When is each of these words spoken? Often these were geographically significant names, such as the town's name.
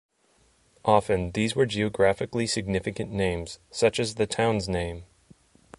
Often 0.83 1.33
these 1.33 1.55
were 1.55 1.67
geographically 1.67 2.47
significant 2.47 3.11
names, 3.11 3.59
such 3.69 3.99
as 3.99 4.15
the 4.15 4.25
town's 4.25 4.67
name. 4.67 5.03